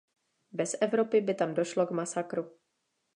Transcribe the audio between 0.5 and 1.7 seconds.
Bez Evropy by tam